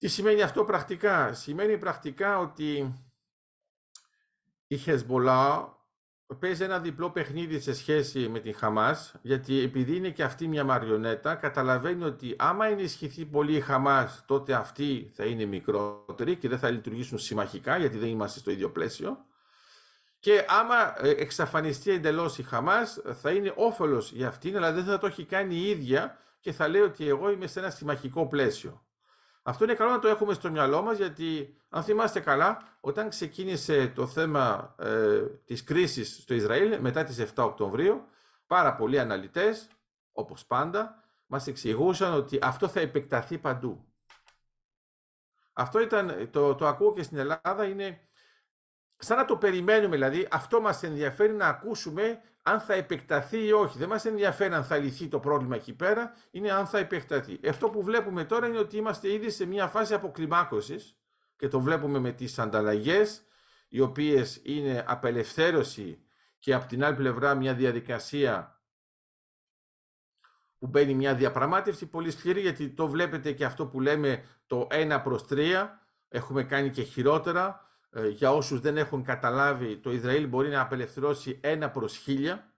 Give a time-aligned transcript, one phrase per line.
[0.00, 2.94] Τι σημαίνει αυτό πρακτικά; Σημαίνει πρακτικά ότι
[4.66, 5.74] η Χεσμολά
[6.38, 10.64] παίζει ένα διπλό παιχνίδι σε σχέση με την Χαμάς, γιατί επειδή είναι και αυτή μια
[10.64, 16.58] μαριονέτα, καταλαβαίνει ότι άμα ενισχυθεί πολύ η Χαμάς, τότε αυτοί θα είναι μικρότεροι και δεν
[16.58, 19.24] θα λειτουργήσουν συμμαχικά, γιατί δεν είμαστε στο ίδιο πλαίσιο.
[20.18, 24.98] Και άμα ε, εξαφανιστεί εντελώς η Χαμάς, θα είναι όφελος για αυτήν, αλλά δεν θα
[24.98, 28.84] το έχει κάνει η ίδια και θα λέει ότι εγώ είμαι σε ένα συμμαχικό πλαίσιο.
[29.42, 33.88] Αυτό είναι καλό να το έχουμε στο μυαλό μας γιατί αν θυμάστε καλά όταν ξεκίνησε
[33.88, 38.06] το θέμα ε, της κρίσης στο Ισραήλ μετά τις 7 Οκτωβρίου
[38.46, 39.68] πάρα πολλοί αναλυτές
[40.12, 43.84] όπως πάντα μας εξηγούσαν ότι αυτό θα επεκταθεί παντού.
[45.52, 48.00] Αυτό ήταν, το, το ακούω και στην Ελλάδα, είναι
[48.96, 53.78] σαν να το περιμένουμε δηλαδή, αυτό μας ενδιαφέρει να ακούσουμε αν θα επεκταθεί ή όχι.
[53.78, 57.40] Δεν μας ενδιαφέρει αν θα λυθεί το πρόβλημα εκεί πέρα, είναι αν θα επεκταθεί.
[57.48, 60.98] Αυτό που βλέπουμε τώρα είναι ότι είμαστε ήδη σε μια φάση αποκλιμάκωσης
[61.36, 63.22] και το βλέπουμε με τις ανταλλαγές,
[63.68, 66.04] οι οποίες είναι απελευθέρωση
[66.38, 68.60] και από την άλλη πλευρά μια διαδικασία
[70.58, 75.00] που μπαίνει μια διαπραγμάτευση πολύ σκληρή, γιατί το βλέπετε και αυτό που λέμε το 1
[75.04, 75.68] προς 3,
[76.08, 77.69] έχουμε κάνει και χειρότερα, ε,
[78.12, 82.54] για όσους δεν έχουν καταλάβει, το Ισραήλ μπορεί να απελευθερώσει ένα προς χίλια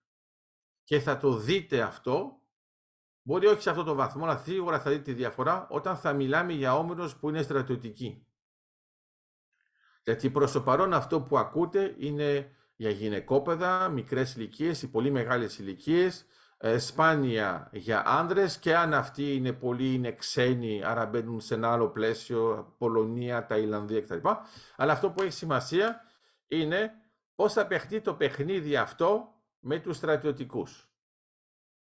[0.85, 2.37] και θα το δείτε αυτό.
[3.23, 6.53] Μπορεί όχι σε αυτό το βαθμό, αλλά σίγουρα θα δείτε τη διαφορά όταν θα μιλάμε
[6.53, 8.27] για όμοιρος που είναι στρατιωτικοί.
[10.03, 15.59] Γιατί προς το παρόν αυτό που ακούτε είναι για γυναικόπαιδα, μικρές ηλικίες ή πολύ μεγάλες
[15.59, 16.27] ηλικίες, ε,
[16.79, 21.89] σπάνια για άνδρες και αν αυτοί είναι πολύ είναι ξένοι, άρα μπαίνουν σε ένα άλλο
[21.89, 24.29] πλαίσιο, Πολωνία, Ταϊλανδία κτλ.
[24.77, 26.01] Αλλά αυτό που έχει σημασία
[26.47, 26.93] είναι
[27.35, 30.91] πώς θα παιχτεί το παιχνίδι αυτό με τους στρατιωτικούς.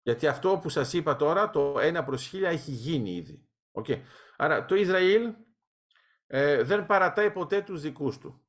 [0.01, 3.49] Γιατί αυτό που σας είπα τώρα, το 1 προς 1000 έχει γίνει ήδη.
[3.71, 4.01] Okay.
[4.37, 5.33] Άρα το Ισραήλ
[6.27, 8.44] ε, δεν παρατάει ποτέ τους δικούς του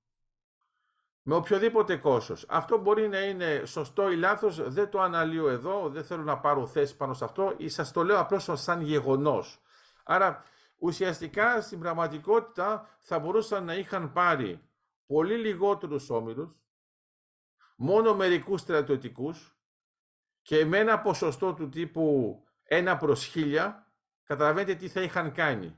[1.29, 2.45] με οποιοδήποτε κόστος.
[2.49, 6.67] Αυτό μπορεί να είναι σωστό ή λάθος, δεν το αναλύω εδώ, δεν θέλω να πάρω
[6.67, 9.61] θέση πάνω σε αυτό, ή σας το λέω απλώς σαν γεγονός.
[10.05, 10.45] Άρα
[10.79, 14.69] ουσιαστικά στην πραγματικότητα θα μπορούσαν να είχαν πάρει
[15.07, 16.57] πολύ λιγότερους όμοιρους,
[17.77, 19.57] μόνο μερικούς στρατιωτικούς
[20.43, 22.37] και με ένα ποσοστό του τύπου
[22.69, 23.73] 1 προς 1000,
[24.25, 25.77] καταλαβαίνετε τι θα είχαν κάνει.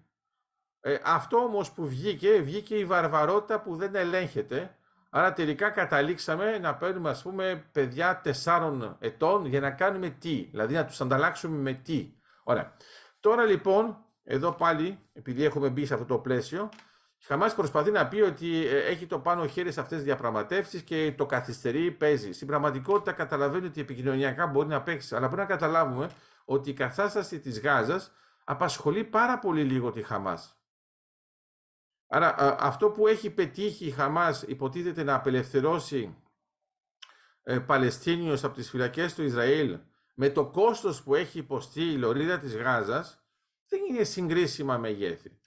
[0.81, 4.78] Ε, αυτό όμως που βγήκε, βγήκε η βαρβαρότητα που δεν ελέγχεται,
[5.11, 10.75] Άρα τελικά καταλήξαμε να παίρνουμε ας πούμε παιδιά τεσσάρων ετών για να κάνουμε τι, δηλαδή
[10.75, 12.13] να τους ανταλλάξουμε με τι.
[12.43, 12.73] Ωραία.
[13.21, 16.69] Τώρα λοιπόν, εδώ πάλι, επειδή έχουμε μπει σε αυτό το πλαίσιο,
[17.19, 20.83] η Χαμάς προσπαθεί να πει ότι ε, έχει το πάνω χέρι σε αυτές τις διαπραγματεύσεις
[20.83, 22.33] και το καθυστερεί, παίζει.
[22.33, 26.11] Στην πραγματικότητα καταλαβαίνει ότι επικοινωνιακά μπορεί να παίξει, αλλά πρέπει να καταλάβουμε
[26.45, 28.13] ότι η κατάσταση της Γάζας
[28.45, 30.58] απασχολεί πάρα πολύ λίγο τη Χαμάς.
[32.09, 36.17] Άρα αυτό που έχει πετύχει η Χαμάς υποτίθεται να απελευθερώσει
[37.43, 39.79] ε, Παλαιστίνιους από τις φυλακές του Ισραήλ
[40.15, 43.23] με το κόστος που έχει υποστεί η λωρίδα της Γάζας
[43.69, 45.39] δεν είναι συγκρίσιμα μεγέθη.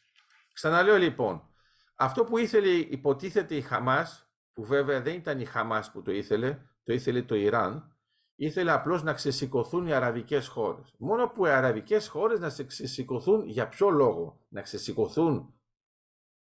[0.53, 1.50] Ξαναλέω λοιπόν,
[1.95, 6.57] αυτό που ήθελε υποτίθεται η Χαμάς, που βέβαια δεν ήταν η Χαμάς που το ήθελε,
[6.83, 7.95] το ήθελε το Ιράν,
[8.35, 10.94] ήθελε απλώς να ξεσηκωθούν οι αραβικές χώρες.
[10.97, 15.53] Μόνο που οι αραβικές χώρες να ξεσηκωθούν για ποιο λόγο, να ξεσηκωθούν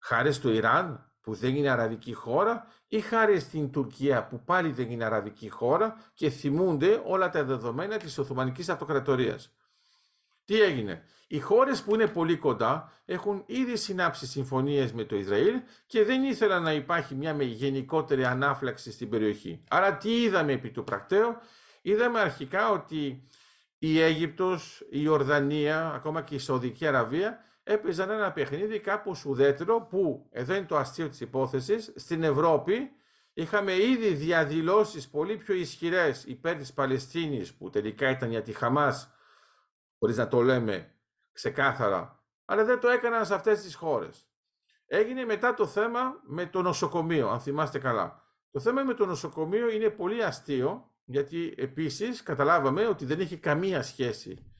[0.07, 4.91] χάρη στο Ιράν που δεν είναι αραβική χώρα ή χάρη στην Τουρκία που πάλι δεν
[4.91, 9.51] είναι αραβική χώρα και θυμούνται όλα τα δεδομένα της Οθωμανικής Αυτοκρατορίας.
[10.45, 15.61] Τι έγινε; Οι χώρες που είναι πολύ κοντά έχουν ήδη συνάψει συμφωνίες με το Ισραήλ
[15.87, 19.63] και δεν ήθελαν να υπάρχει μια γενικότερη ανάφλαξη στην περιοχή.
[19.69, 21.37] Άρα τι είδαμε επί του πρακτέου;
[21.81, 23.27] Είδαμε αρχικά ότι
[23.77, 30.27] η Αίγυπτος, η Ορδανία, ακόμα και η Σαουδική Αραβία έπαιζαν ένα παιχνίδι κάπως ουδέτερο που,
[30.31, 32.91] εδώ είναι το αστείο της υπόθεσης, στην Ευρώπη
[33.33, 39.13] είχαμε ήδη διαδηλώσεις πολύ πιο ισχυρές υπέρ της Παλαιστίνης που τελικά ήταν για τη Χαμάς,
[39.99, 40.95] χωρίς να το λέμε
[41.31, 44.27] ξεκάθαρα, αλλά δεν το έκαναν σε αυτές τις χώρες.
[44.85, 48.23] Έγινε μετά το θέμα με το νοσοκομείο, αν θυμάστε καλά.
[48.51, 53.81] Το θέμα με το νοσοκομείο είναι πολύ αστείο, γιατί επίσης καταλάβαμε ότι δεν έχει καμία
[53.81, 54.51] σχέση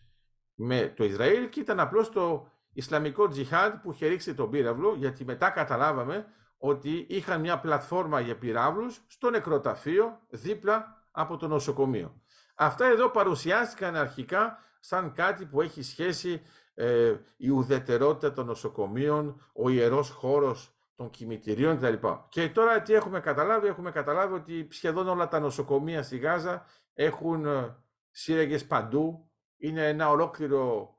[0.53, 5.25] με το Ισραήλ και ήταν απλώς το Ισλαμικό τζιχάντ που είχε ρίξει τον πύραυλο, γιατί
[5.25, 6.25] μετά καταλάβαμε
[6.57, 12.21] ότι είχαν μια πλατφόρμα για πυράβλους στο νεκροταφείο δίπλα από το νοσοκομείο.
[12.56, 16.41] Αυτά εδώ παρουσιάστηκαν αρχικά σαν κάτι που έχει σχέση
[16.74, 22.07] ε, η ουδετερότητα των νοσοκομείων, ο ιερός χώρος των κημητηρίων κτλ.
[22.30, 27.45] Και τώρα τι έχουμε καταλάβει, έχουμε καταλάβει ότι σχεδόν όλα τα νοσοκομεία στη Γάζα έχουν
[27.45, 27.75] ε,
[28.12, 30.96] σύραγγες παντού, είναι ένα ολόκληρο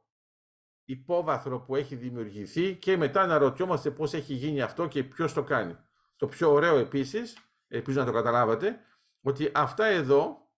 [0.88, 5.44] υπόβαθρο που έχει δημιουργηθεί και μετά να ρωτιόμαστε πώς έχει γίνει αυτό και ποιος το
[5.44, 5.76] κάνει.
[6.16, 7.38] Το πιο ωραίο επίσης,
[7.68, 8.80] ελπίζω να το καταλάβατε,
[9.20, 10.50] ότι αυτά εδώ,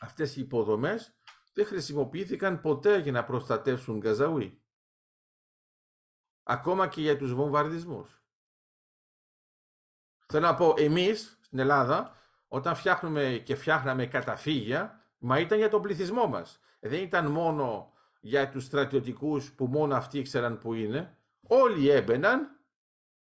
[0.00, 1.18] αυτές οι υποδομές,
[1.52, 4.62] δεν χρησιμοποιήθηκαν ποτέ για να προστατεύσουν Γκαζαουί.
[6.42, 8.22] Ακόμα και για τους βομβαρδισμούς.
[10.26, 12.16] Θέλω να πω, εμείς στην Ελλάδα,
[12.48, 16.60] όταν φτιάχνουμε και φτιάχναμε καταφύγια, μα ήταν για τον πληθυσμό μας.
[16.80, 17.93] Δεν ήταν μόνο
[18.26, 21.16] για τους στρατιωτικούς που μόνο αυτοί ήξεραν που είναι.
[21.48, 22.60] Όλοι έμπαιναν,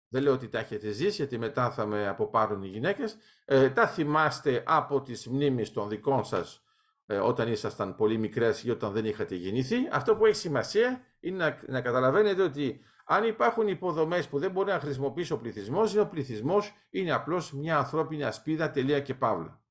[0.09, 3.87] δεν λέω ότι τα έχετε ζήσει, γιατί μετά θα με αποπάρουν οι γυναίκες, ε, τα
[3.87, 6.65] θυμάστε από τις μνήμεις των δικών σας
[7.07, 9.77] ε, όταν ήσασταν πολύ μικρές ή όταν δεν είχατε γεννηθεί.
[9.93, 14.71] Αυτό που έχει σημασία είναι να, να καταλαβαίνετε ότι αν υπάρχουν υποδομές που δεν μπορεί
[14.71, 19.63] να χρησιμοποιήσει ο πληθυσμός, είναι ο πληθυσμός είναι απλώς μια ανθρώπινη ασπίδα, τελεία και παύλα.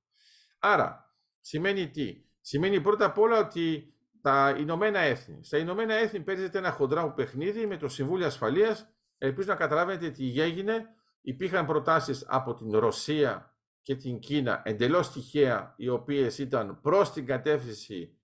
[0.60, 3.95] Άρα, σημαίνει τι; Σημαίνει πρώτα απ' όλα ότι
[4.26, 5.44] τα Ηνωμένα Έθνη.
[5.44, 8.88] Στα Ηνωμένα Έθνη παίζεται ένα χοντρά παιχνίδι με το Συμβούλιο Ασφαλείας.
[9.18, 10.86] Ελπίζω να καταλάβετε τι έγινε.
[11.22, 17.26] Υπήρχαν προτάσεις από την Ρωσία και την Κίνα εντελώς τυχαία, οι οποίες ήταν προς την
[17.26, 18.18] κατεύθυνση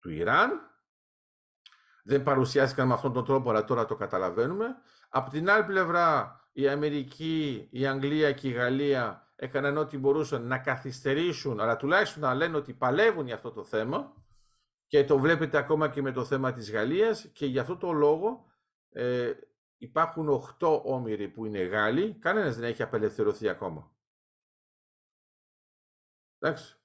[0.00, 0.50] του Ιράν.
[2.04, 4.66] Δεν παρουσιάστηκαν με αυτόν τον τρόπο, αλλά τώρα το καταλαβαίνουμε.
[5.08, 10.58] Από την άλλη πλευρά, η Αμερική, η Αγγλία και η Γαλλία έκαναν ό,τι μπορούσαν να
[10.58, 14.23] καθυστερήσουν, αλλά τουλάχιστον να λένε ότι παλεύουν για αυτό το θέμα.
[14.94, 18.44] Και το βλέπετε ακόμα και με το θέμα της Γαλλίας και γι' αυτό το λόγο
[18.92, 19.32] ε,
[19.76, 23.90] υπάρχουν 8 όμοιροι που είναι Γάλλοι, κανένας δεν έχει απελευθερωθεί ακόμα.
[26.38, 26.76] Εντάξει.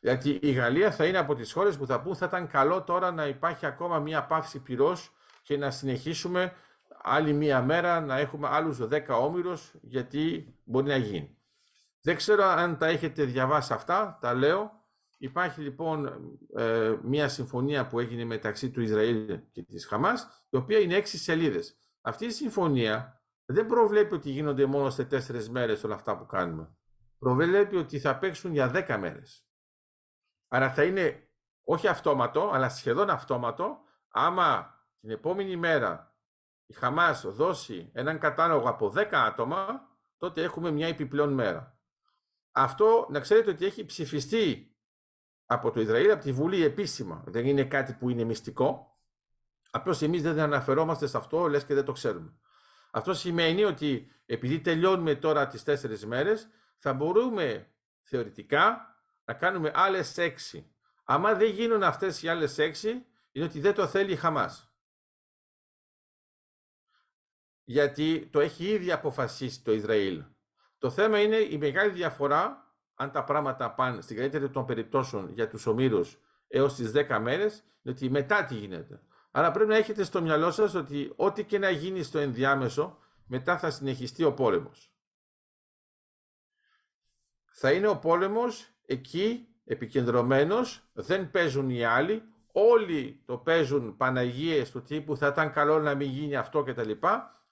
[0.00, 3.10] Γιατί η Γαλλία θα είναι από τις χώρες που θα πούν θα ήταν καλό τώρα
[3.10, 5.12] να υπάρχει ακόμα μία πάυση πυρός
[5.42, 6.54] και να συνεχίσουμε
[7.02, 11.38] άλλη μία μέρα να έχουμε άλλους 10 όμοιρους γιατί μπορεί να γίνει.
[12.00, 14.77] Δεν ξέρω αν τα έχετε διαβάσει αυτά, τα λέω.
[15.18, 16.06] Υπάρχει λοιπόν
[16.54, 21.18] ε, μια συμφωνία που έγινε μεταξύ του Ισραήλ και της Χαμάς, η οποία είναι έξι
[21.18, 21.78] σελίδες.
[22.00, 26.76] Αυτή η συμφωνία δεν προβλέπει ότι γίνονται μόνο σε τέσσερις μέρες όλα αυτά που κάνουμε.
[27.18, 29.46] Προβλέπει ότι θα παίξουν για δέκα μέρες.
[30.48, 31.28] Άρα θα είναι
[31.64, 33.78] όχι αυτόματο, αλλά σχεδόν αυτόματο,
[34.08, 36.16] άμα την επόμενη μέρα
[36.66, 41.78] η Χαμάς δώσει έναν κατάλογο από 10 άτομα, τότε έχουμε μια επιπλέον μέρα.
[42.52, 44.76] Αυτό να ξέρετε ότι έχει ψηφιστεί
[45.50, 47.24] από το Ισραήλ, από τη Βουλή επίσημα.
[47.26, 48.98] Δεν είναι κάτι που είναι μυστικό.
[49.70, 52.38] Απλώς εμείς δεν αναφερόμαστε σε αυτό, λες και δεν το ξέρουμε.
[52.90, 56.48] Αυτό σημαίνει ότι επειδή τελειώνουμε τώρα τις τέσσερις μέρες,
[56.78, 57.72] θα μπορούμε
[58.02, 60.72] θεωρητικά να κάνουμε άλλες έξι.
[61.04, 64.72] Αν δεν γίνουν αυτές οι άλλες έξι, είναι ότι δεν το θέλει η Χαμάς.
[67.64, 70.24] Γιατί το έχει ήδη αποφασίσει το Ισραήλ.
[70.78, 72.67] Το θέμα είναι η μεγάλη διαφορά
[73.00, 76.18] αν τα πράγματα πάνε στην καλύτερη των περιπτώσεων για τους ομήρους
[76.48, 79.02] έως τις 10 μέρες, είναι ότι μετά τι γίνεται.
[79.30, 83.58] Αλλά πρέπει να έχετε στο μυαλό σας ότι ό,τι και να γίνει στο ενδιάμεσο, μετά
[83.58, 84.92] θα συνεχιστεί ο πόλεμος.
[87.50, 92.22] Θα είναι ο πόλεμος εκεί επικεντρωμένος, δεν παίζουν οι άλλοι,
[92.52, 96.90] όλοι το παίζουν Παναγίες του τύπου θα ήταν καλό να μην γίνει αυτό κτλ.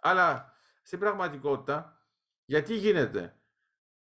[0.00, 0.52] Αλλά
[0.82, 2.00] στην πραγματικότητα,
[2.44, 3.36] γιατί γίνεται;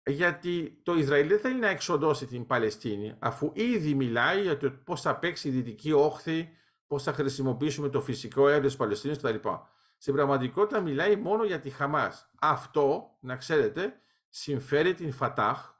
[0.10, 5.02] Γιατί το Ισραήλ δεν θέλει να εξοντώσει την Παλαιστίνη, αφού ήδη μιλάει για το πώς
[5.02, 6.50] θα παίξει η δυτική όχθη,
[6.88, 9.36] πώς θα χρησιμοποιήσουμε το φυσικό αέριο της Παλαιστίνης κτλ.
[9.98, 12.32] Στην πραγματικότητα μιλάει μόνο για τη Χαμάς.
[12.40, 13.94] Αυτό, να ξέρετε,
[14.30, 15.74] συμφέρει την Φατάχ,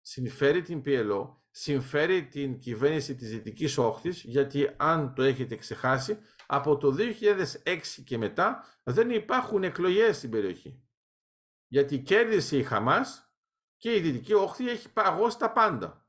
[0.00, 6.76] συμφέρει την PLO, συμφέρει την κυβέρνηση της Δυτικής Όχθης, γιατί αν το έχετε ξεχάσει, από
[6.76, 10.82] το 2006 και μετά δεν υπάρχουν εκλογές στην περιοχή.
[11.66, 13.33] Γιατί κέρδισε η Χαμάς
[13.84, 16.06] και η Δυτική Όχθη έχει παγώσει τα πάντα.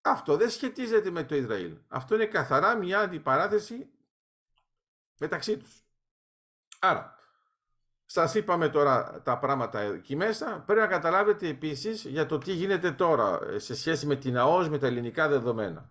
[0.00, 1.76] Αυτό δεν σχετίζεται με το Ισραήλ.
[1.88, 3.90] Αυτό είναι καθαρά μια αντιπαράθεση
[5.18, 5.84] μεταξύ τους.
[6.78, 7.18] Άρα,
[8.06, 10.62] σας είπαμε τώρα τα πράγματα εκεί μέσα.
[10.66, 14.68] Πρέπει να καταλάβετε επίσης για το τι γίνεται τώρα ε, σε σχέση με την ΑΟΣ,
[14.68, 15.90] με τα ελληνικά δεδομένα.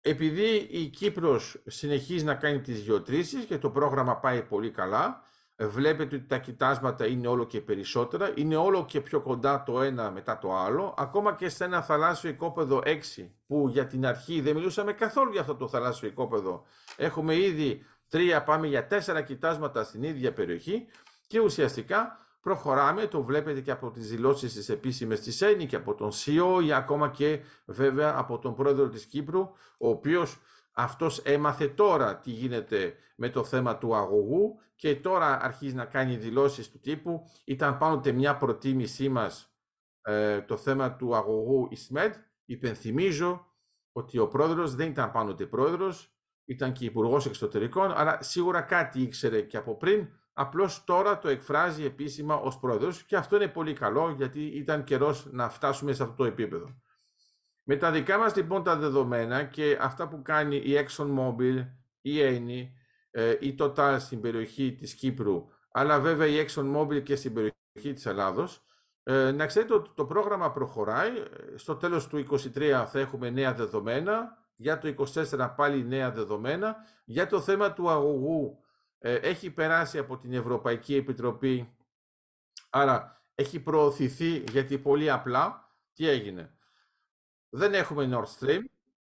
[0.00, 5.30] Επειδή η Κύπρος συνεχίζει να κάνει τις γεωτρήσεις και το πρόγραμμα πάει πολύ καλά,
[5.68, 10.10] βλέπετε ότι τα κοιτάσματα είναι όλο και περισσότερα, είναι όλο και πιο κοντά το ένα
[10.10, 14.54] μετά το άλλο, ακόμα και σε ένα θαλάσσιο οικόπεδο 6, που για την αρχή δεν
[14.54, 16.64] μιλούσαμε καθόλου για αυτό το θαλάσσιο οικόπεδο.
[16.96, 20.86] Έχουμε ήδη τρία, πάμε για τέσσερα κοιτάσματα στην ίδια περιοχή
[21.26, 25.94] και ουσιαστικά προχωράμε, το βλέπετε και από τις δηλώσεις της επίσημες της ΕΝΗ και από
[25.94, 29.40] τον ΣΥΟ ή ακόμα και βέβαια από τον πρόεδρο της Κύπρου,
[29.78, 30.38] ο οποίος
[30.72, 36.16] αυτός έμαθε τώρα τι γίνεται με το θέμα του αγωγού και τώρα αρχίζει να κάνει
[36.16, 37.24] δηλώσεις του τύπου.
[37.44, 39.56] Ήταν πάντοτε μια προτίμησή μας
[40.02, 42.14] ε, το θέμα του αγωγού Ισμέντ.
[42.44, 43.46] Υπενθυμίζω
[43.92, 46.16] ότι ο πρόεδρος δεν ήταν πάντοτε πρόεδρος.
[46.44, 51.84] ήταν και υπουργός εξωτερικών, αλλά σίγουρα κάτι ήξερε και από πριν, απλώς τώρα το εκφράζει
[51.84, 56.14] επίσημα ως πρόεδρος και αυτό είναι πολύ καλό γιατί ήταν καιρός να φτάσουμε σε αυτό
[56.14, 56.82] το επίπεδο.
[57.72, 61.66] Με τα δικά μας λοιπόν τα δεδομένα και αυτά που κάνει η ExxonMobil,
[62.00, 62.68] η Eni,
[63.10, 68.06] ε, η Total στην περιοχή της Κύπρου, αλλά βέβαια η ExxonMobil και στην περιοχή της
[68.06, 68.64] Ελλάδος,
[69.02, 71.10] ε, να ξέρετε ότι το πρόγραμμα προχωράει.
[71.54, 74.38] Στο τέλος του 2023 θα έχουμε νέα δεδομένα.
[74.54, 76.76] Για το 2024 πάλι νέα δεδομένα.
[77.04, 78.64] Για το θέμα του αγωγού
[78.98, 81.76] ε, έχει περάσει από την Ευρωπαϊκή Επιτροπή.
[82.70, 86.56] Άρα έχει προωθηθεί γιατί πολύ απλά τι έγινε;
[87.54, 88.60] Δεν έχουμε Nord Stream,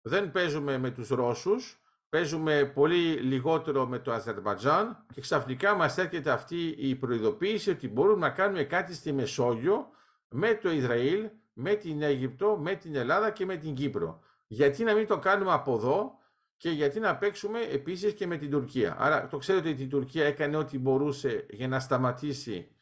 [0.01, 6.31] δεν παίζουμε με τους Ρώσους, παίζουμε πολύ λιγότερο με το Αζερβατζάν και ξαφνικά μας έρχεται
[6.31, 9.88] αυτή η προειδοποίηση ότι μπορούμε να κάνουμε κάτι στη Μεσόγειο
[10.29, 14.19] με το Ισραήλ, με την Αίγυπτο, με την Ελλάδα και με την Κύπρο.
[14.47, 16.17] Γιατί να μην το κάνουμε από εδώ
[16.57, 18.95] και γιατί να παίξουμε επίσης και με την Τουρκία.
[19.00, 22.75] Άρα το ξέρετε ότι η Τουρκία έκανε ό,τι μπορούσε για να σταματήσει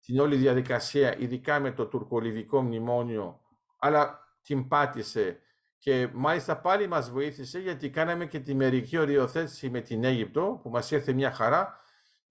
[0.00, 3.40] την όλη διαδικασία, ειδικά με το τουρκολιβικό μνημόνιο,
[3.78, 5.38] αλλά την πάτησε
[5.78, 10.70] και μάλιστα πάλι μας βοήθησε γιατί κάναμε και τη μερική οριοθέτηση με την Αίγυπτο που
[10.70, 11.80] μας ήρθε μια χαρά.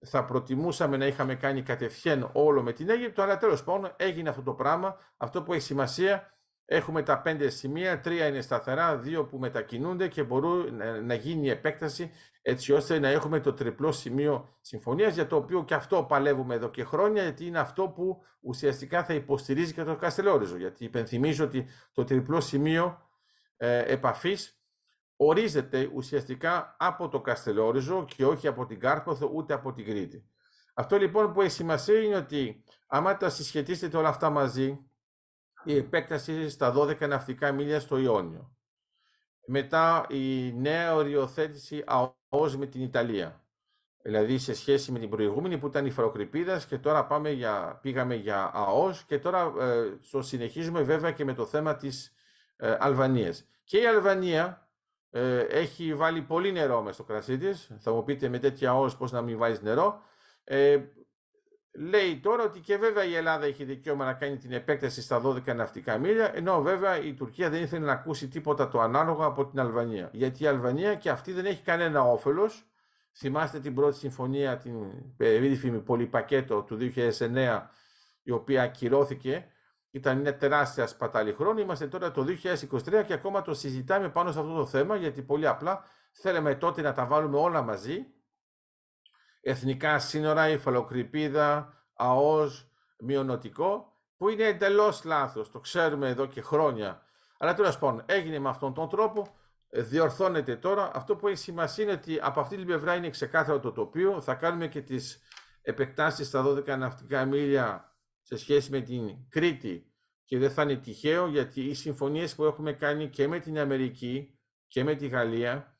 [0.06, 4.42] Θα προτιμούσαμε να είχαμε κάνει κατευθείαν όλο με την Αίγυπτο, αλλά τέλος πάντων έγινε αυτό
[4.42, 4.96] το πράγμα.
[5.16, 10.22] Αυτό που έχει σημασία, έχουμε τα πέντε σημεία, τρία είναι σταθερά, δύο που μετακινούνται και
[10.22, 12.10] μπορούν να γίνει η επέκταση
[12.48, 16.70] έτσι ώστε να έχουμε το τριπλό σημείο συμφωνίας για το οποίο και αυτό παλεύουμε εδώ
[16.70, 21.66] και χρόνια γιατί είναι αυτό που ουσιαστικά θα υποστηρίζει και το Καστελόριζο γιατί υπενθυμίζω ότι
[21.92, 23.10] το τριπλό σημείο
[23.56, 24.60] ε, επαφής
[25.16, 30.30] ορίζεται ουσιαστικά από το Καστελόριζο και όχι από την Κάρποθο ούτε από την Κρήτη.
[30.74, 34.78] Αυτό λοιπόν που έχει σημασία είναι ότι άμα τα συσχετίσετε όλα αυτά μαζί,
[35.64, 38.55] η επέκταση στα 12 ναυτικά μίλια στο Ιόνιο.
[39.46, 43.40] Μετά η νέα οριοθέτηση ΑΟΣ με την Ιταλία.
[44.02, 48.14] Δηλαδή σε σχέση με την προηγούμενη που ήταν η Φαροκρηπίδας και τώρα πάμε για, πήγαμε
[48.14, 52.14] για ΑΟΣ και τώρα ε, το συνεχίζουμε βέβαια και με το θέμα της
[52.56, 53.48] ε, Αλβανίας.
[53.64, 54.68] Και η Αλβανία
[55.10, 57.70] ε, έχει βάλει πολύ νερό μέσα στο κρασί της.
[57.78, 60.02] Θα μου πείτε με τέτοια όρος πώς να μην βάλεις νερό.
[61.76, 65.22] Ε, λέει τώρα ότι και βέβαια η Ελλάδα έχει δικαίωμα να κάνει την επέκταση στα
[65.24, 69.46] 12 ναυτικά μίλια, ενώ βέβαια η Τουρκία δεν ήθελε να ακούσει τίποτα το ανάλογο από
[69.46, 70.10] την Αλβανία.
[70.12, 72.66] Γιατί η Αλβανία και αυτή δεν έχει κανένα όφελος.
[73.18, 74.74] Θυμάστε την πρώτη συμφωνία, την
[75.16, 77.60] περίφημη πολυπακέτο του 2009,
[78.22, 79.46] η οποία ακυρώθηκε
[79.90, 81.58] ήταν μια τεράστια σπατάλη χρόνου.
[81.58, 82.26] Είμαστε τώρα το
[82.68, 86.82] 2023 και ακόμα το συζητάμε πάνω σε αυτό το θέμα γιατί πολύ απλά θέλαμε τότε
[86.82, 88.06] να τα βάλουμε όλα μαζί.
[89.48, 95.50] Εθνικά σύνορα, υφαλοκρηπίδα, ΑΟΣ, μειονοτικό, που είναι εντελώς λάθος.
[95.50, 97.02] Το ξέρουμε εδώ και χρόνια.
[97.38, 99.36] Αλλά τέλος πάντων έγινε με αυτόν τον τρόπο.
[99.68, 100.90] Διορθώνεται τώρα.
[100.94, 104.20] Αυτό που έχει σημασία είναι ότι από αυτή την πλευρά είναι ξεκάθαρο το τοπίο.
[104.20, 105.22] Θα κάνουμε και τις
[105.62, 109.92] επεκτάσεις στα 12 ναυτικά μίλια σε σχέση με την Κρήτη
[110.24, 114.38] και δεν θα είναι τυχαίο γιατί οι συμφωνίες που έχουμε κάνει και με την Αμερική
[114.66, 115.75] και με τη Γαλλία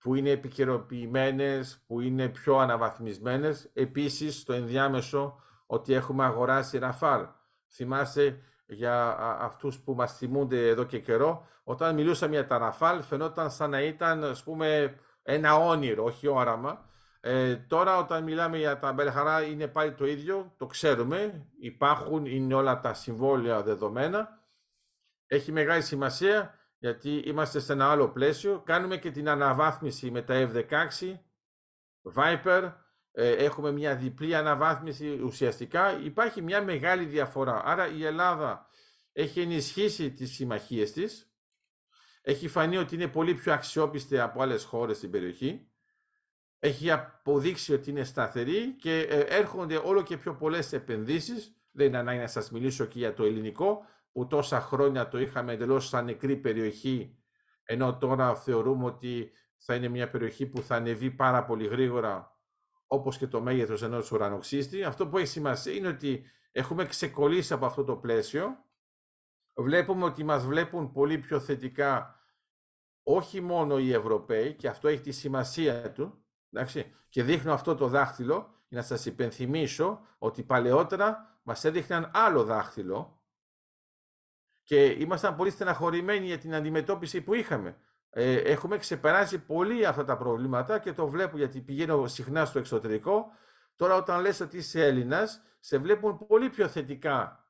[0.00, 7.26] που είναι επικαιροποιημένες, που είναι πιο αναβαθμισμένες, επίσης στο ενδιάμεσο ότι έχουμε αγοράσει Ραφάλ.
[7.70, 13.50] Θυμάστε για αυτούς που μας θυμούνται εδώ και καιρό, όταν μιλούσαμε για τα Ραφάλ φαινόταν
[13.50, 16.88] σαν να ήταν ας πούμε ένα όνειρο, όχι όραμα,
[17.20, 22.54] ε, τώρα όταν μιλάμε για τα Μπελχαρά είναι πάλι το ίδιο, το ξέρουμε, υπάρχουν, είναι
[22.54, 24.42] όλα τα συμβόλαια δεδομένα.
[25.26, 28.62] Έχει μεγάλη σημασία γιατί είμαστε σε ένα άλλο πλαίσιο.
[28.66, 31.16] Κάνουμε και την αναβάθμιση με τα F-16,
[32.14, 32.72] Viper,
[33.12, 36.00] ε, έχουμε μια διπλή αναβάθμιση ουσιαστικά.
[36.00, 37.62] Υπάρχει μια μεγάλη διαφορά.
[37.64, 38.66] Άρα η Ελλάδα
[39.12, 41.32] έχει ενισχύσει τις συμμαχίες της,
[42.22, 45.68] έχει φανεί ότι είναι πολύ πιο αξιόπιστη από άλλες χώρες στην περιοχή
[46.58, 51.52] έχει αποδείξει ότι είναι σταθερή και ε, έρχονται όλο και πιο πολλές επενδύσεις.
[51.70, 53.84] Δεν είναι ανάγκη να σας μιλήσω και για το ελληνικό,
[54.18, 57.18] που τόσα χρόνια το είχαμε εντελώς σαν νεκρή περιοχή,
[57.62, 62.38] ενώ τώρα θεωρούμε ότι θα είναι μια περιοχή που θα ανεβεί πάρα πολύ γρήγορα,
[62.86, 64.84] όπως και το μέγεθος ενός ουρανοξύστη.
[64.84, 68.64] Αυτό που έχει σημασία είναι ότι έχουμε ξεκολλήσει από αυτό το πλαίσιο.
[69.54, 72.20] Βλέπουμε ότι μας βλέπουν πολύ πιο θετικά
[73.02, 76.94] όχι μόνο οι Ευρωπαίοι, και αυτό έχει τη σημασία του, Εντάξει.
[77.08, 78.34] Και δείχνω αυτό το δάχτυλο
[78.68, 83.17] για να σας υπενθυμίσω ότι παλαιότερα μας έδειχναν άλλο δάχτυλο
[84.68, 87.76] και ήμασταν πολύ στεναχωρημένοι για την αντιμετώπιση που είχαμε.
[88.10, 93.26] Ε, έχουμε ξεπεράσει πολύ αυτά τα προβλήματα και το βλέπω γιατί πηγαίνω συχνά στο εξωτερικό.
[93.76, 97.48] Τώρα όταν λες ότι είσαι Έλληνας, σε βλέπουν πολύ πιο θετικά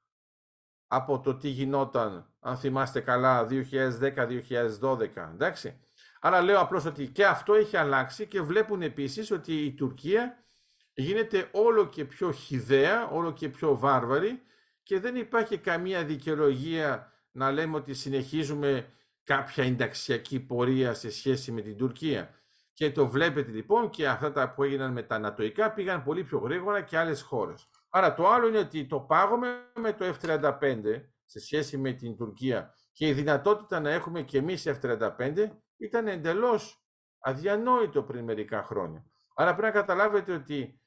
[0.87, 5.80] από το τι γινόταν, αν θυμάστε καλά, 2010-2012, εντάξει.
[6.20, 10.44] Άρα λέω απλώς ότι και αυτό έχει αλλάξει και βλέπουν επίσης ότι η Τουρκία
[10.94, 14.42] γίνεται όλο και πιο χιδαία, όλο και πιο βάρβαρη
[14.88, 18.92] και δεν υπάρχει καμία δικαιολογία να λέμε ότι συνεχίζουμε
[19.25, 22.35] κάποια ενταξιακή πορεία σε σχέση με την Τουρκία.
[22.73, 26.38] Και το βλέπετε λοιπόν και αυτά τα που έγιναν με τα ανατοϊκά πήγαν πολύ πιο
[26.38, 27.71] γρήγορα και άλλες χώρες.
[27.88, 30.80] Άρα το άλλο είναι ότι το πάγουμε με το F-35
[31.25, 36.85] σε σχέση με την Τουρκία και η δυνατότητα να έχουμε και εμείς F-35 ήταν εντελώς
[37.18, 39.04] αδιανόητο πριν μερικά χρόνια.
[39.35, 40.77] Άρα πρέπει να καταλάβετε ότι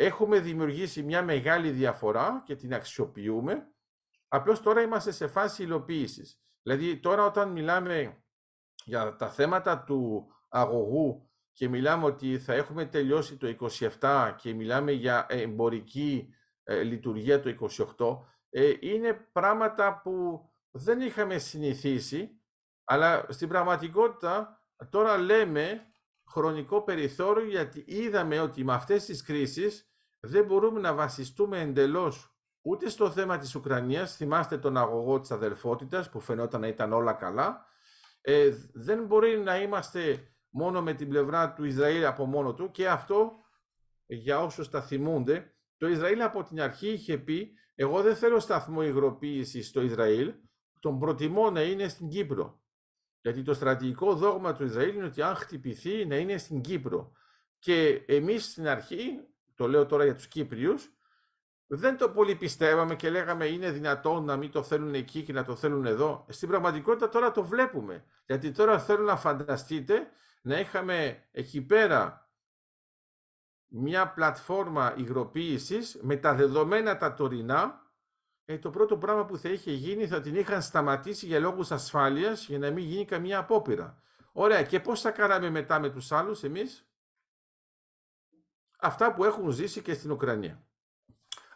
[0.00, 3.72] έχουμε δημιουργήσει μια μεγάλη διαφορά και την αξιοποιούμε,
[4.28, 6.40] απλώς τώρα είμαστε σε φάση υλοποίησης.
[6.62, 8.22] Δηλαδή τώρα όταν μιλάμε
[8.84, 13.56] για τα θέματα του αγωγού και μιλάμε ότι θα έχουμε τελειώσει το
[14.00, 21.38] 27 και μιλάμε για εμπορική ε, λειτουργία το 28, ε, είναι πράγματα που δεν είχαμε
[21.38, 22.40] συνηθίσει,
[22.84, 25.82] αλλά στην πραγματικότητα τώρα λέμε
[26.30, 29.87] χρονικό περιθώριο γιατί είδαμε ότι με αυτές τις κρίσεις
[30.20, 36.10] δεν μπορούμε να βασιστούμε εντελώς ούτε στο θέμα της Ουκρανίας, θυμάστε τον αγωγό της αδελφότητας
[36.10, 37.66] που φαινόταν να ήταν όλα καλά,
[38.20, 42.88] ε, δεν μπορεί να είμαστε μόνο με την πλευρά του Ισραήλ από μόνο του και
[42.88, 43.32] αυτό
[44.06, 48.82] για όσους τα θυμούνται, το Ισραήλ από την αρχή είχε πει εγώ δεν θέλω σταθμό
[48.82, 50.34] υγροποίησης στο Ισραήλ,
[50.80, 52.62] τον προτιμώ να είναι στην Κύπρο.
[53.20, 57.12] Γιατί το στρατηγικό δόγμα του Ισραήλ είναι ότι αν χτυπηθεί να είναι στην Κύπρο.
[57.58, 60.90] Και εμείς στην αρχή, το λέω τώρα για τους Κύπριους,
[61.66, 65.44] δεν το πολύ πιστεύαμε και λέγαμε είναι δυνατόν να μην το θέλουν εκεί και να
[65.44, 66.26] το θέλουν εδώ.
[66.28, 68.04] Στην πραγματικότητα τώρα το βλέπουμε.
[68.26, 70.08] Γιατί τώρα θέλω να φανταστείτε
[70.42, 72.30] να είχαμε εκεί πέρα
[73.66, 77.82] μια πλατφόρμα υγροποίησης με τα δεδομένα τα τωρινά
[78.44, 82.46] ε, το πρώτο πράγμα που θα είχε γίνει θα την είχαν σταματήσει για λόγους ασφάλειας
[82.46, 84.02] για να μην γίνει καμία απόπειρα.
[84.32, 86.87] Ωραία, και πώς θα κάναμε μετά με τους άλλους εμείς;
[88.80, 90.62] Αυτά που έχουν ζήσει και στην Ουκρανία.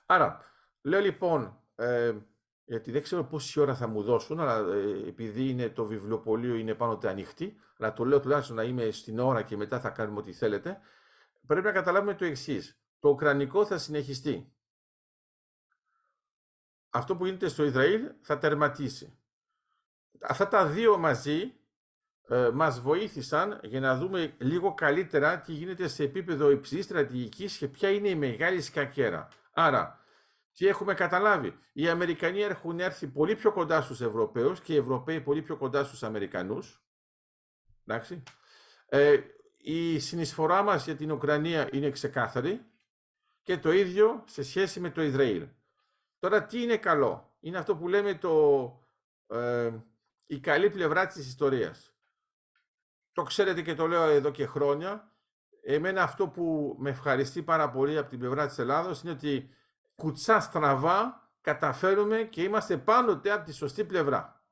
[0.07, 0.41] Άρα,
[0.83, 2.17] λέω λοιπόν, ε,
[2.65, 6.75] γιατί δεν ξέρω πόση ώρα θα μου δώσουν, αλλά ε, επειδή είναι το βιβλιοπωλείο είναι
[6.75, 10.19] πάνω τε ανοιχτή, αλλά το λέω τουλάχιστον να είμαι στην ώρα και μετά θα κάνουμε
[10.19, 10.81] ό,τι θέλετε,
[11.47, 12.81] πρέπει να καταλάβουμε το εξής.
[12.99, 14.53] Το Ουκρανικό θα συνεχιστεί.
[16.91, 19.19] Αυτό που γίνεται στο Ισραήλ θα τερματίσει.
[20.21, 21.55] Αυτά τα δύο μαζί
[22.33, 27.69] ε, μας βοήθησαν για να δούμε λίγο καλύτερα τι γίνεται σε επίπεδο υψηλής στρατηγικής και
[27.69, 29.29] ποια είναι η μεγάλη σκακέρα.
[29.53, 30.05] Άρα,
[30.55, 35.21] τι έχουμε καταλάβει; Οι Αμερικανοί έχουν έρθει πολύ πιο κοντά στους Ευρωπαίους και οι Ευρωπαίοι
[35.21, 36.83] πολύ πιο κοντά στους Αμερικανούς.
[37.87, 38.23] Εντάξει.
[38.87, 39.21] Ε,
[39.57, 42.65] η συνεισφορά μας για την Ουκρανία είναι ξεκάθαρη
[43.43, 45.47] και το ίδιο σε σχέση με το Ισραήλ.
[46.19, 48.65] Τώρα τι είναι καλό; Είναι αυτό που λέμε το,
[49.27, 49.71] ε,
[50.27, 51.92] η καλή πλευρά της ιστορίας.
[53.13, 55.13] Το ξέρετε και το λέω εδώ και χρόνια.
[55.63, 59.49] Εμένα αυτό που με ευχαριστεί πάρα πολύ από την πλευρά της Ελλάδος είναι ότι
[59.95, 64.43] κουτσά στραβά καταφέρουμε και είμαστε πάντοτε από τη σωστή πλευρά.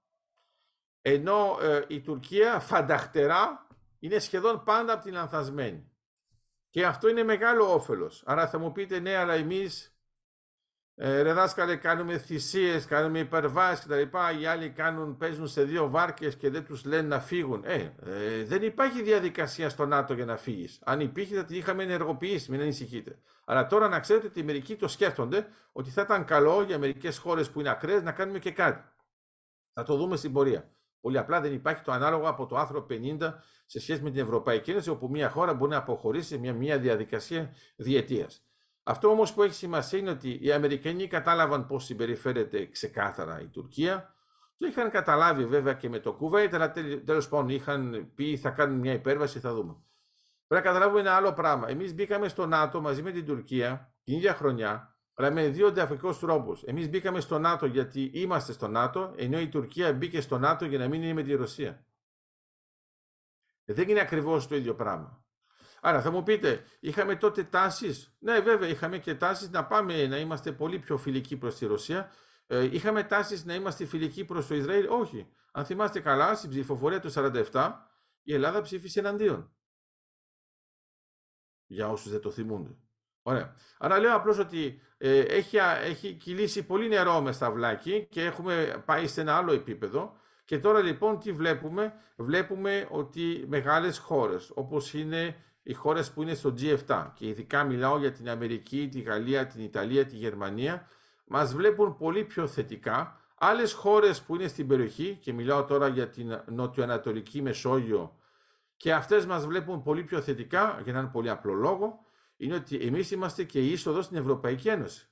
[1.02, 3.66] Ενώ ε, η Τουρκία φανταχτερά
[3.98, 5.90] είναι σχεδόν πάντα από την λανθασμένη.
[6.70, 8.22] Και αυτό είναι μεγάλο όφελος.
[8.26, 9.89] Άρα θα μου πείτε ναι, αλλά εμείς
[11.02, 14.40] ε, ρε δάσκαλε, κάνουμε θυσίες, κάνουμε υπερβάσεις κτλ.
[14.40, 17.62] Οι άλλοι κάνουν, παίζουν σε δύο βάρκες και δεν τους λένε να φύγουν.
[17.64, 20.78] Ε, ε, δεν υπάρχει διαδικασία στο ΝΑΤΟ για να φύγεις.
[20.84, 23.18] Αν υπήρχε, θα την είχαμε ενεργοποιήσει, μην ανησυχείτε.
[23.44, 27.50] Αλλά τώρα να ξέρετε ότι μερικοί το σκέφτονται ότι θα ήταν καλό για μερικές χώρες
[27.50, 28.84] που είναι ακραίες να κάνουμε και κάτι.
[29.72, 30.70] Θα το δούμε στην πορεία.
[31.00, 33.34] Πολύ απλά δεν υπάρχει το ανάλογο από το άρθρο 50
[33.66, 37.54] σε σχέση με την Ευρωπαϊκή Ένωση, όπου μια χώρα μπορεί να αποχωρήσει μια, μια διαδικασία
[37.76, 38.44] διετίας.
[38.82, 44.14] Αυτό όμως που έχει σημασία είναι ότι οι Αμερικανοί κατάλαβαν πώς συμπεριφέρεται ξεκάθαρα η Τουρκία.
[44.56, 46.70] Το είχαν καταλάβει βέβαια και με το Κουβέιτ, αλλά
[47.04, 49.76] τέλος πάντων είχαν πει θα κάνουν μια υπέρβαση, θα δούμε.
[50.46, 51.68] Πρέπει να καταλάβουμε ένα άλλο πράγμα.
[51.68, 56.18] Εμείς μπήκαμε στο ΝΑΤΟ μαζί με την Τουρκία την ίδια χρονιά, αλλά με δύο διαφορετικούς
[56.18, 56.62] τρόπους.
[56.62, 60.78] Εμείς μπήκαμε στο ΝΑΤΟ γιατί είμαστε στο ΝΑΤΟ, ενώ η Τουρκία μπήκε στο ΝΑΤΟ για
[60.78, 61.84] να μην είναι με τη Ρωσία.
[63.64, 65.24] Δεν είναι ακριβώς το ίδιο πράγμα.
[65.80, 70.16] Άρα θα μου πείτε, είχαμε τότε τάσεις; Ναι βέβαια είχαμε και τάσεις να πάμε να
[70.16, 72.10] είμαστε πολύ πιο φιλικοί προς τη Ρωσία.
[72.46, 75.26] Ε, είχαμε τάσεις να είμαστε φιλικοί προς το Ισραήλ; Όχι.
[75.52, 77.12] Αν θυμάστε καλά, στην ψηφοφορία του
[77.52, 77.72] 47
[78.22, 79.52] η Ελλάδα ψήφισε εναντίον.
[81.66, 82.76] Για όσους δεν το θυμούνται.
[83.22, 83.54] Ωραία.
[83.78, 88.82] Άρα λέω απλώς ότι ε, έχει, έχει κυλήσει πολύ νερό μες στα βλάκι και έχουμε
[88.84, 90.16] πάει σε ένα άλλο επίπεδο.
[90.44, 96.34] Και τώρα λοιπόν τι βλέπουμε; Βλέπουμε ότι μεγάλες χώρες όπως είναι οι χώρες που είναι
[96.34, 100.88] στο G7 και ειδικά μιλάω για την Αμερική, τη Γαλλία, την Ιταλία, τη Γερμανία
[101.26, 103.20] μας βλέπουν πολύ πιο θετικά.
[103.34, 108.18] Άλλες χώρες που είναι στην περιοχή και μιλάω τώρα για την νοτιοανατολική Μεσόγειο
[108.76, 112.04] και αυτές μας βλέπουν πολύ πιο θετικά, για έναν πολύ απλό λόγο,
[112.36, 115.08] είναι ότι εμείς είμαστε και η είσοδος στην Ευρωπαϊκή Ένωση.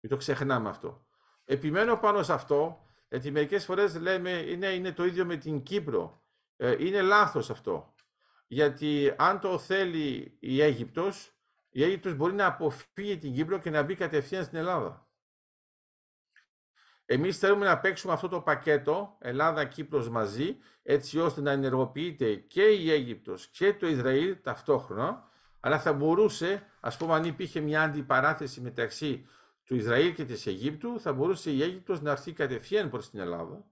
[0.00, 1.06] Μην το ξεχνάμε αυτό.
[1.44, 6.22] Επιμένω πάνω σε αυτό, γιατί μερικές φορές λέμε είναι, είναι το ίδιο με την Κύπρο.
[6.56, 7.93] Ε, είναι λάθος αυτό.
[8.46, 11.32] Γιατί αν το θέλει η Αίγυπτος,
[11.70, 15.08] η Αίγυπτος μπορεί να αποφύγει την Κύπρο και να μπει κατευθείαν στην Ελλάδα.
[17.06, 22.90] Εμείς θέλουμε να παίξουμε αυτό το πακέτο Ελλάδα-Κύπρος μαζί, έτσι ώστε να ενεργοποιείται και η
[22.90, 25.28] Αίγυπτος και το Ισραήλ ταυτόχρονα,
[25.60, 29.26] αλλά θα μπορούσε, ας πούμε αν υπήρχε μια αντιπαράθεση μεταξύ
[29.64, 33.64] του Ισραήλ και της Αιγύπτου, θα μπορούσε η Αίγυπτος να έρθει κατευθείαν προς την Ελλάδα.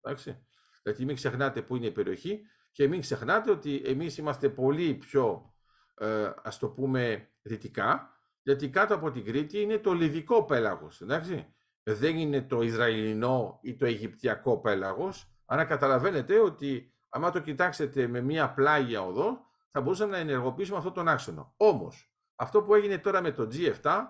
[0.00, 0.46] Εντάξει.
[0.82, 2.40] Γιατί μην ξεχνάτε που είναι η περιοχή
[2.72, 5.54] και μην ξεχνάτε ότι εμείς είμαστε πολύ πιο,
[5.94, 8.10] ε, ας το πούμε, δυτικά,
[8.42, 11.54] γιατί κάτω από την Κρήτη είναι το Λιβικό πέλαγος, εντάξει.
[11.82, 18.20] Δεν είναι το Ισραηλινό ή το Αιγυπτιακό πέλαγος, αλλά καταλαβαίνετε ότι άμα το κοιτάξετε με
[18.20, 19.40] μια πλάγια οδό,
[19.70, 21.52] θα μπορούσαμε να ενεργοποιήσουμε αυτόν τον άξονα.
[21.56, 24.02] Όμως, αυτό που έγινε τώρα με το G7,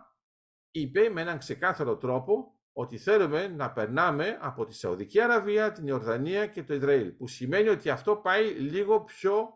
[0.71, 6.47] είπε με έναν ξεκάθαρο τρόπο ότι θέλουμε να περνάμε από τη Σαουδική Αραβία, την Ιορδανία
[6.47, 9.49] και το Ισραήλ, που σημαίνει ότι αυτό πάει λίγο πιο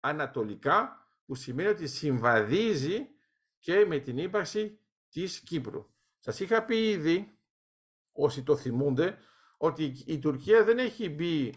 [0.00, 3.08] ανατολικά, που σημαίνει ότι συμβαδίζει
[3.58, 5.86] και με την ύπαρξη της Κύπρου.
[6.18, 7.38] Σας είχα πει ήδη,
[8.12, 9.18] όσοι το θυμούνται,
[9.56, 11.54] ότι η Τουρκία δεν έχει μπει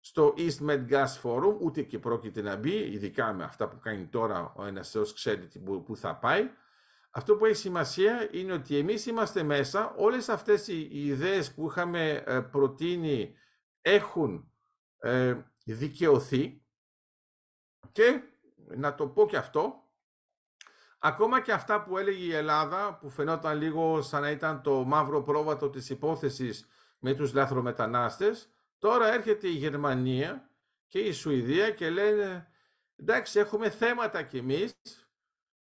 [0.00, 4.06] στο East Med Gas Forum, ούτε και πρόκειται να μπει, ειδικά με αυτά που κάνει
[4.06, 5.48] τώρα ο ένας θεός ξέρει
[5.84, 6.50] που θα πάει.
[7.16, 12.22] Αυτό που έχει σημασία είναι ότι εμείς είμαστε μέσα, όλες αυτές οι ιδέες που είχαμε
[12.26, 13.34] ε, προτείνει
[13.80, 14.52] έχουν
[14.98, 16.64] ε, δικαιωθεί.
[17.92, 18.22] Και
[18.76, 19.90] να το πω και αυτό,
[20.98, 25.22] ακόμα και αυτά που έλεγε η Ελλάδα, που φαινόταν λίγο σαν να ήταν το μαύρο
[25.22, 26.66] πρόβατο της υπόθεσης
[26.98, 28.48] με τους λάθρομετανάστες,
[28.78, 30.50] τώρα έρχεται η Γερμανία
[30.88, 32.48] και η Σουηδία και λένε
[32.96, 34.74] εντάξει έχουμε θέματα κι εμείς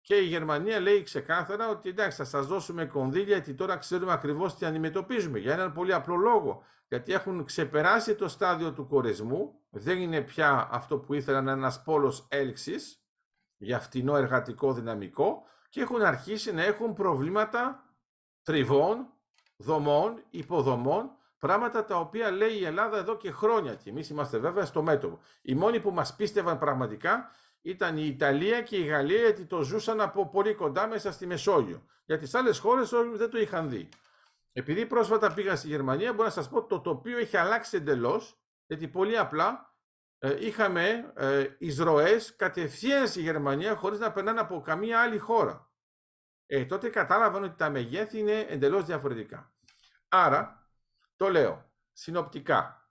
[0.03, 4.55] και η Γερμανία λέει ξεκάθαρα ότι εντάξει θα σας δώσουμε κονδύλια γιατί τώρα ξέρουμε ακριβώς
[4.55, 5.39] τι αντιμετωπίζουμε.
[5.39, 6.63] Για έναν πολύ απλό λόγο.
[6.87, 12.25] Γιατί έχουν ξεπεράσει το στάδιο του κορεσμού, δεν είναι πια αυτό που ήθελαν ένας πόλος
[12.29, 13.03] έλξης
[13.57, 15.43] για φτηνό εργατικό δυναμικό.
[15.69, 17.83] Και έχουν αρχίσει να έχουν προβλήματα
[18.43, 19.07] τριβών,
[19.57, 23.75] δομών, υποδομών, πράγματα τα οποία λέει η Ελλάδα εδώ και χρόνια.
[23.75, 25.19] Και εμείς είμαστε βέβαια στο μέτωπο.
[25.41, 27.31] Οι μόνοι που μας πίστευαν πραγματικά
[27.63, 31.85] ήταν η Ιταλία και η Γαλλία γιατί το ζούσαν από πολύ κοντά μέσα στη Μεσόγειο.
[32.05, 33.89] Για τις άλλες χώρες όλοι δεν το είχαν δει.
[34.53, 38.87] Επειδή πρόσφατα πήγα στη Γερμανία μπορώ να σας πω το τοπίο έχει αλλάξει εντελώς, γιατί
[38.87, 39.77] πολύ απλά
[40.19, 45.71] ε, είχαμε ε, εισρωές κατευθείαν στη Γερμανία χωρίς να περνάνε από καμία άλλη χώρα.
[46.45, 49.53] Ε, τότε κατάλαβαν ότι τα μεγέθη είναι εντελώς διαφορετικά.
[50.07, 50.67] Άρα,
[51.15, 52.82] το λέω, συνοπτικά,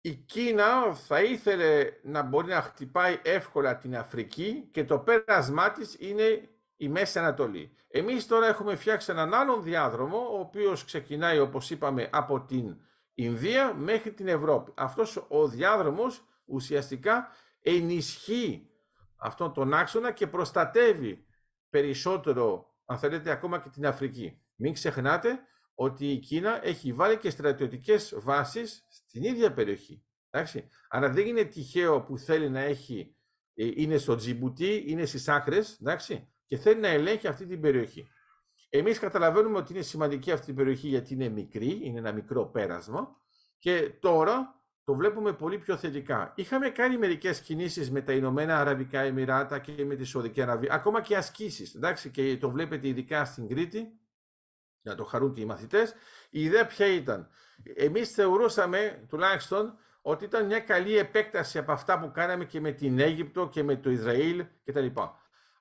[0.00, 5.96] η Κίνα θα ήθελε να μπορεί να χτυπάει εύκολα την Αφρική και το πέρασμά της
[5.98, 7.74] είναι η Μέση Ανατολή.
[7.88, 12.76] Εμείς τώρα έχουμε φτιάξει έναν άλλον διάδρομο, ο οποίος ξεκινάει, όπως είπαμε, από την
[13.14, 14.72] Ινδία μέχρι την Ευρώπη.
[14.74, 17.28] Αυτός ο διάδρομος ουσιαστικά
[17.62, 18.70] ενισχύει
[19.16, 21.26] αυτόν τον άξονα και προστατεύει
[21.70, 24.42] περισσότερο, αν θέλετε, ακόμα και την Αφρική.
[24.56, 25.40] Μην ξεχνάτε
[25.80, 30.04] ότι η Κίνα έχει βάλει και στρατιωτικές βάσεις στην ίδια περιοχή.
[30.30, 30.68] Εντάξει.
[30.88, 33.16] Άρα δεν είναι τυχαίο που θέλει να έχει,
[33.54, 38.08] ε, είναι στο Τζιμπουτί, είναι στις άκρες, εντάξει, και θέλει να ελέγχει αυτή την περιοχή.
[38.68, 43.16] Εμείς καταλαβαίνουμε ότι είναι σημαντική αυτή την περιοχή γιατί είναι μικρή, είναι ένα μικρό πέρασμα
[43.58, 46.32] και τώρα το βλέπουμε πολύ πιο θετικά.
[46.36, 51.00] Είχαμε κάνει μερικές κινήσεις με τα Ηνωμένα Αραβικά Εμμυράτα και με τη Σαουδική Αραβία, ακόμα
[51.00, 53.99] και ασκήσεις, εντάξει, και το βλέπετε ειδικά στην Κρήτη,
[54.82, 55.94] να το χαρούν και οι μαθητές.
[56.30, 57.28] Η ιδέα ποια ήταν;
[57.74, 62.98] Εμείς θεωρούσαμε τουλάχιστον ότι ήταν μια καλή επέκταση από αυτά που κάναμε και με την
[62.98, 64.86] Αίγυπτο και με το Ισραήλ κτλ.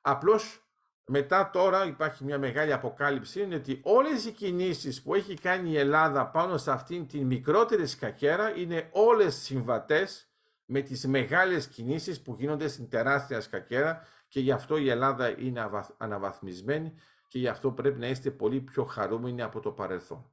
[0.02, 0.64] Απλώς
[1.06, 5.78] μετά τώρα υπάρχει μια μεγάλη αποκάλυψη είναι ότι όλες οι κινήσεις που έχει κάνει η
[5.78, 10.28] Ελλάδα πάνω σε αυτήν την μικρότερη σκακέρα είναι όλες συμβατές
[10.66, 15.70] με τις μεγάλες κινήσεις που γίνονται στην τεράστια σκακέρα και γι' αυτό η Ελλάδα είναι
[15.98, 16.94] αναβαθμισμένη
[17.30, 20.26] και γι' αυτό πρέπει να είστε πολύ πιο χαρούμενοι από το παρελθόν.